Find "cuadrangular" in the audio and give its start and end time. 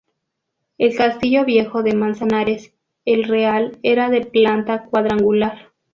4.85-5.69